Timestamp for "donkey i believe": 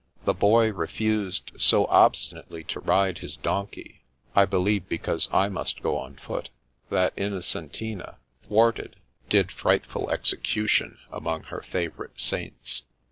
3.35-4.89